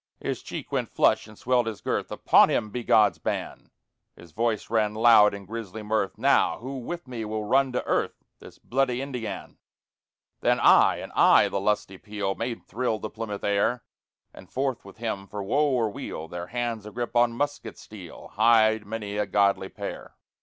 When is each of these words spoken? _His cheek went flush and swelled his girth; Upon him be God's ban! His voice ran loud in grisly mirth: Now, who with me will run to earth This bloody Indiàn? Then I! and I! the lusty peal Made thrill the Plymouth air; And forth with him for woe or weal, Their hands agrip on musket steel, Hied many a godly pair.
_His 0.27 0.41
cheek 0.41 0.71
went 0.71 0.89
flush 0.89 1.27
and 1.27 1.37
swelled 1.37 1.67
his 1.67 1.79
girth; 1.79 2.11
Upon 2.11 2.49
him 2.49 2.71
be 2.71 2.83
God's 2.83 3.19
ban! 3.19 3.69
His 4.15 4.31
voice 4.31 4.71
ran 4.71 4.95
loud 4.95 5.35
in 5.35 5.45
grisly 5.45 5.83
mirth: 5.83 6.17
Now, 6.17 6.57
who 6.57 6.79
with 6.79 7.07
me 7.07 7.23
will 7.23 7.43
run 7.43 7.71
to 7.73 7.85
earth 7.85 8.23
This 8.39 8.57
bloody 8.57 8.97
Indiàn? 8.97 9.57
Then 10.39 10.59
I! 10.59 10.95
and 10.95 11.11
I! 11.13 11.49
the 11.49 11.61
lusty 11.61 11.99
peal 11.99 12.33
Made 12.33 12.65
thrill 12.65 12.97
the 12.97 13.11
Plymouth 13.11 13.43
air; 13.43 13.83
And 14.33 14.51
forth 14.51 14.83
with 14.83 14.97
him 14.97 15.27
for 15.27 15.43
woe 15.43 15.69
or 15.69 15.91
weal, 15.91 16.27
Their 16.27 16.47
hands 16.47 16.87
agrip 16.87 17.15
on 17.15 17.33
musket 17.33 17.77
steel, 17.77 18.29
Hied 18.29 18.87
many 18.87 19.17
a 19.17 19.27
godly 19.27 19.69
pair. 19.69 20.15